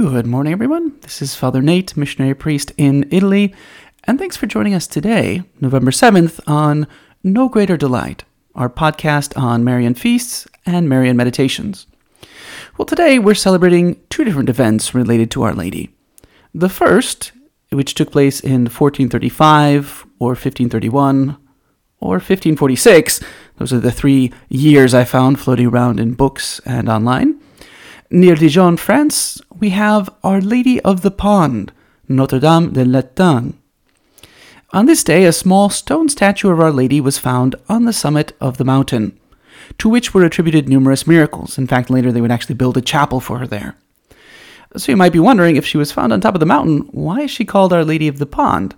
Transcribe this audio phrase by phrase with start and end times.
[0.00, 0.98] Good morning, everyone.
[1.02, 3.54] This is Father Nate, missionary priest in Italy,
[4.04, 6.86] and thanks for joining us today, November 7th, on
[7.22, 8.24] No Greater Delight,
[8.54, 11.86] our podcast on Marian feasts and Marian meditations.
[12.78, 15.94] Well, today we're celebrating two different events related to Our Lady.
[16.54, 17.32] The first,
[17.68, 21.36] which took place in 1435 or 1531
[22.00, 23.20] or 1546,
[23.58, 27.38] those are the three years I found floating around in books and online.
[28.12, 31.70] Near Dijon, France, we have Our Lady of the Pond,
[32.08, 33.54] Notre Dame de l'Étang.
[34.72, 38.32] On this day, a small stone statue of Our Lady was found on the summit
[38.40, 39.16] of the mountain,
[39.78, 41.56] to which were attributed numerous miracles.
[41.56, 43.76] In fact, later they would actually build a chapel for her there.
[44.76, 47.20] So you might be wondering if she was found on top of the mountain, why
[47.20, 48.74] is she called Our Lady of the Pond?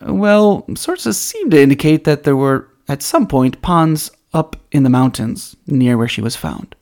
[0.00, 4.90] Well, sources seem to indicate that there were, at some point, ponds up in the
[4.90, 6.74] mountains near where she was found.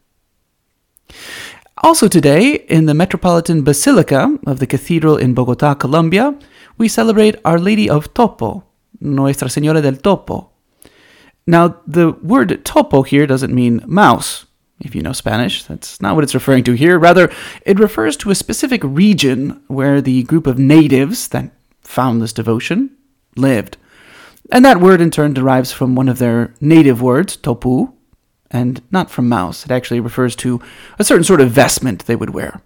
[1.82, 6.36] Also, today, in the Metropolitan Basilica of the Cathedral in Bogota, Colombia,
[6.77, 8.64] we celebrate Our Lady of Topo,
[9.00, 10.50] Nuestra Señora del Topo.
[11.47, 14.47] Now, the word topo here doesn't mean mouse.
[14.80, 16.98] If you know Spanish, that's not what it's referring to here.
[16.98, 17.30] Rather,
[17.64, 22.91] it refers to a specific region where the group of natives that found this devotion
[23.36, 23.77] lived.
[24.50, 27.92] And that word in turn derives from one of their native words, topu,
[28.50, 29.64] and not from mouse.
[29.64, 30.60] It actually refers to
[30.98, 32.60] a certain sort of vestment they would wear.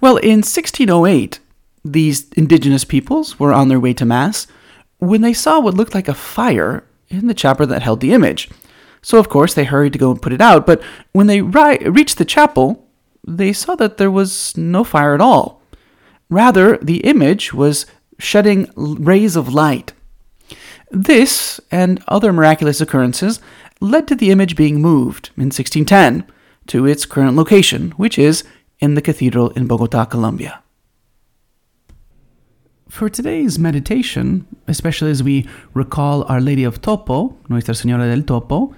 [0.00, 1.38] Well, in 1608,
[1.84, 4.46] these indigenous peoples were on their way to Mass
[4.98, 8.48] when they saw what looked like a fire in the chapel that held the image.
[9.02, 11.78] So, of course, they hurried to go and put it out, but when they ri-
[11.78, 12.86] reached the chapel,
[13.26, 15.62] they saw that there was no fire at all.
[16.28, 17.86] Rather, the image was
[18.18, 19.92] shedding rays of light.
[20.90, 23.40] This and other miraculous occurrences
[23.80, 26.24] led to the image being moved in 1610
[26.66, 28.44] to its current location, which is
[28.78, 30.62] in the cathedral in Bogota, Colombia.
[32.88, 38.74] For today's meditation, especially as we recall Our Lady of Topo, Nuestra Señora del Topo,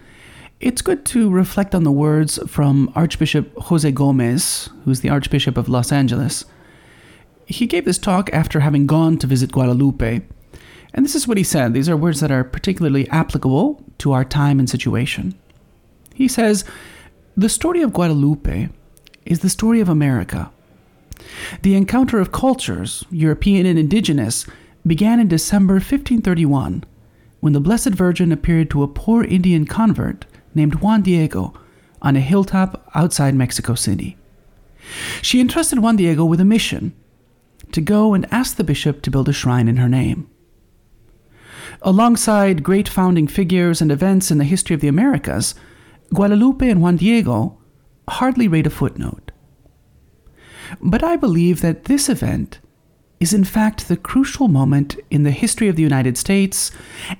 [0.60, 5.68] it's good to reflect on the words from Archbishop Jose Gomez, who's the Archbishop of
[5.68, 6.44] Los Angeles.
[7.46, 10.20] He gave this talk after having gone to visit Guadalupe,
[10.94, 11.74] and this is what he said.
[11.74, 15.34] These are words that are particularly applicable to our time and situation.
[16.14, 16.64] He says,
[17.36, 18.68] The story of Guadalupe
[19.24, 20.50] is the story of America
[21.62, 24.46] the encounter of cultures, European and indigenous,
[24.86, 26.84] began in December 1531
[27.40, 31.54] when the Blessed Virgin appeared to a poor Indian convert named Juan Diego
[32.00, 34.16] on a hilltop outside Mexico City.
[35.20, 36.92] She entrusted Juan Diego with a mission
[37.72, 40.28] to go and ask the bishop to build a shrine in her name.
[41.84, 45.54] Alongside great founding figures and events in the history of the Americas,
[46.14, 47.58] Guadalupe and Juan Diego
[48.08, 49.32] hardly rate a footnote.
[50.80, 52.60] But I believe that this event
[53.18, 56.70] is in fact the crucial moment in the history of the United States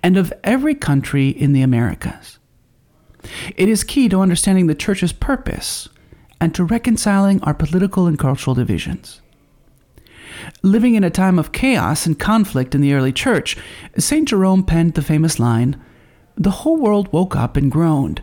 [0.02, 2.38] and of every country in the Americas.
[3.56, 5.88] It is key to understanding the Church's purpose
[6.40, 9.21] and to reconciling our political and cultural divisions.
[10.62, 13.56] Living in a time of chaos and conflict in the early Church,
[13.98, 14.28] St.
[14.28, 15.80] Jerome penned the famous line
[16.36, 18.22] The whole world woke up and groaned,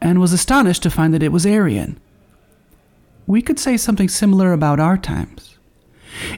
[0.00, 2.00] and was astonished to find that it was Arian
[3.26, 5.58] we could say something similar about our times.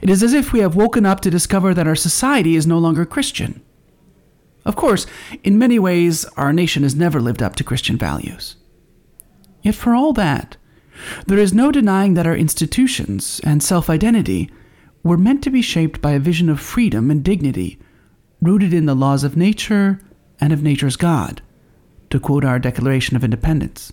[0.01, 2.77] It is as if we have woken up to discover that our society is no
[2.77, 3.61] longer Christian.
[4.65, 5.05] Of course,
[5.43, 8.55] in many ways, our nation has never lived up to Christian values.
[9.61, 10.57] Yet, for all that,
[11.27, 14.49] there is no denying that our institutions and self identity
[15.03, 17.79] were meant to be shaped by a vision of freedom and dignity
[18.41, 19.99] rooted in the laws of nature
[20.39, 21.41] and of nature's God,
[22.09, 23.91] to quote our Declaration of Independence.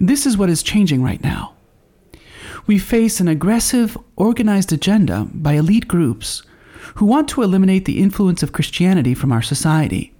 [0.00, 1.54] This is what is changing right now
[2.66, 6.42] we face an aggressive, organized agenda by elite groups
[6.96, 10.12] who want to eliminate the influence of Christianity from our society.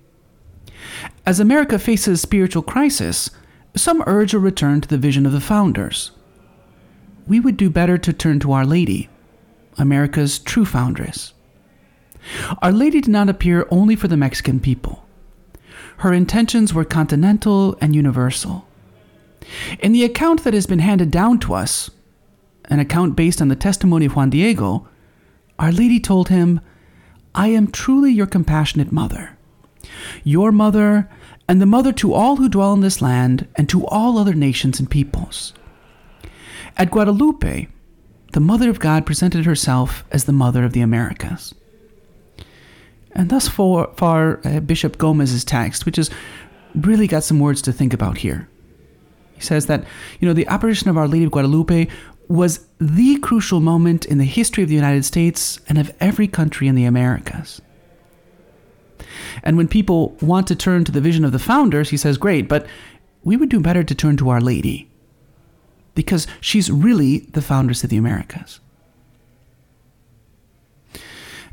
[1.25, 3.31] As America faces a spiritual crisis,
[3.77, 6.11] some urge a return to the vision of the founders.
[7.27, 9.09] We would do better to turn to Our Lady,
[9.79, 11.33] America's true foundress.
[12.63, 15.07] Our Lady did not appear only for the Mexican people.
[15.99, 18.67] Her intentions were continental and universal.
[19.81, 21.91] In the account that has been handed down to us,
[22.67, 24.89] an account based on the testimony of Juan Diego,
[25.59, 26.61] Our Lady told him,
[27.35, 29.37] I am truly your compassionate mother,
[30.23, 31.11] your mother,
[31.49, 34.81] and the mother to all who dwell in this land and to all other nations
[34.81, 35.53] and peoples.
[36.77, 37.69] At Guadalupe,
[38.35, 41.55] the Mother of God presented herself as the Mother of the Americas.
[43.13, 46.11] And thus far, far uh, Bishop Gomez's text, which has
[46.75, 48.49] really got some words to think about here.
[49.35, 49.85] He says that,
[50.19, 51.87] you know, the apparition of Our Lady of Guadalupe
[52.27, 56.67] was the crucial moment in the history of the United States and of every country
[56.67, 57.63] in the Americas.
[59.45, 62.49] And when people want to turn to the vision of the founders, he says, great,
[62.49, 62.67] but
[63.23, 64.91] we would do better to turn to Our Lady
[65.95, 68.61] because she's really the foundress of the Americas.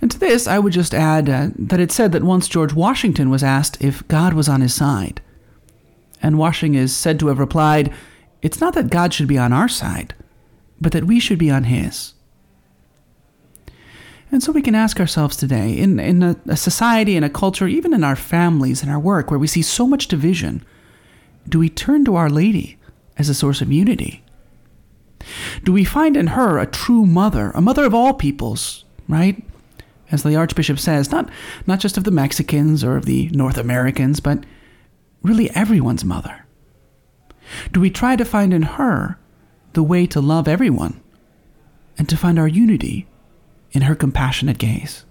[0.01, 3.29] And to this, I would just add uh, that it said that once George Washington
[3.29, 5.21] was asked if God was on his side.
[6.23, 7.93] And Washington is said to have replied,
[8.41, 10.15] It's not that God should be on our side,
[10.79, 12.13] but that we should be on his.
[14.31, 17.67] And so we can ask ourselves today, in, in a, a society, in a culture,
[17.67, 20.63] even in our families, in our work, where we see so much division,
[21.47, 22.77] do we turn to Our Lady
[23.17, 24.23] as a source of unity?
[25.63, 29.43] Do we find in her a true mother, a mother of all peoples, right?
[30.11, 31.29] As the Archbishop says, not,
[31.67, 34.43] not just of the Mexicans or of the North Americans, but
[35.21, 36.45] really everyone's mother.
[37.71, 39.17] Do we try to find in her
[39.73, 41.01] the way to love everyone
[41.97, 43.07] and to find our unity
[43.71, 45.05] in her compassionate gaze?